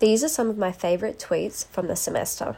[0.00, 2.56] These are some of my favourite tweets from the semester.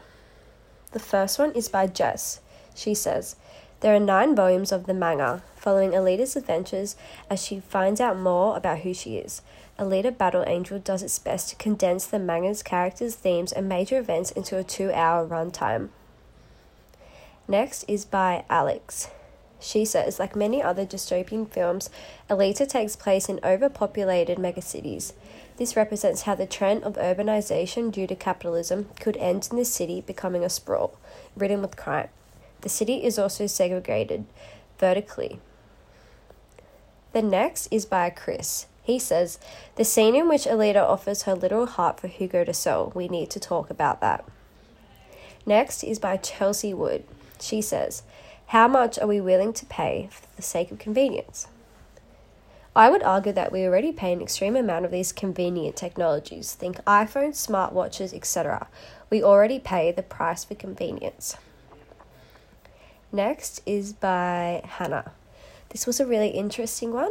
[0.93, 2.39] The first one is by Jess.
[2.73, 3.35] She says,
[3.81, 6.95] There are nine volumes of the manga, following Alita's adventures
[7.29, 9.41] as she finds out more about who she is.
[9.77, 14.31] Alita Battle Angel does its best to condense the manga's characters, themes, and major events
[14.31, 15.89] into a two hour runtime.
[17.45, 19.09] Next is by Alex.
[19.63, 21.89] She says, like many other dystopian films,
[22.29, 25.13] Alita takes place in overpopulated megacities.
[25.55, 30.01] This represents how the trend of urbanization due to capitalism could end in the city
[30.01, 30.97] becoming a sprawl,
[31.37, 32.09] ridden with crime.
[32.59, 34.25] The city is also segregated
[34.79, 35.39] vertically.
[37.13, 38.65] The next is by Chris.
[38.81, 39.39] He says,
[39.75, 43.29] The scene in which Alita offers her literal heart for Hugo to sell, we need
[43.29, 44.25] to talk about that.
[45.45, 47.05] Next is by Chelsea Wood.
[47.39, 48.03] She says,
[48.53, 51.47] How much are we willing to pay for the sake of convenience?
[52.75, 56.53] I would argue that we already pay an extreme amount of these convenient technologies.
[56.53, 58.67] Think iPhones, smartwatches, etc.
[59.09, 61.35] We already pay the price for convenience.
[63.11, 65.13] Next is by Hannah.
[65.69, 67.09] This was a really interesting one.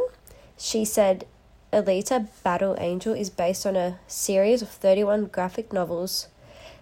[0.57, 1.27] She said,
[1.73, 6.29] Alita Battle Angel is based on a series of 31 graphic novels.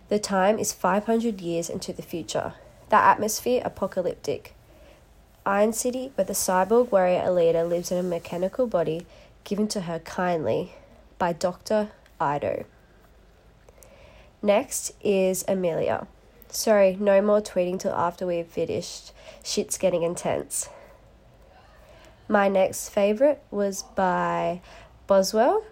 [0.09, 2.53] The time is 500 years into the future.
[2.91, 4.53] The atmosphere apocalyptic.
[5.45, 9.05] Iron City, where the cyborg warrior Alita lives in a mechanical body
[9.45, 10.73] given to her kindly
[11.17, 11.91] by Dr.
[12.21, 12.65] Ido.
[14.41, 16.05] Next is Amelia.
[16.49, 19.13] Sorry, no more tweeting till after we've finished.
[19.41, 20.67] Shit's getting intense.
[22.27, 24.59] My next favourite was by
[25.07, 25.63] Boswell.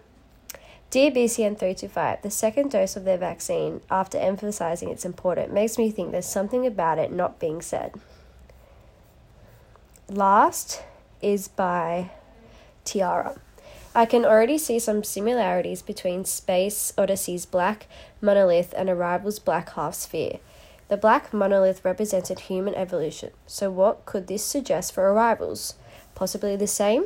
[0.90, 6.10] Dear BCM325, the second dose of their vaccine, after emphasizing its importance, makes me think
[6.10, 7.94] there's something about it not being said.
[10.08, 10.82] Last
[11.22, 12.10] is by
[12.84, 13.40] Tiara.
[13.94, 17.86] I can already see some similarities between Space Odyssey's black
[18.20, 20.40] monolith and Arrival's black half sphere.
[20.88, 25.74] The black monolith represented human evolution, so what could this suggest for Arrivals?
[26.16, 27.04] Possibly the same?